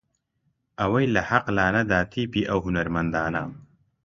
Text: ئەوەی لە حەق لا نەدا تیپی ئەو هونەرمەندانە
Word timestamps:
ئەوەی 0.79 1.07
لە 1.15 1.21
حەق 1.29 1.45
لا 1.57 1.67
نەدا 1.75 1.99
تیپی 2.11 2.47
ئەو 2.49 2.59
هونەرمەندانە 2.65 3.43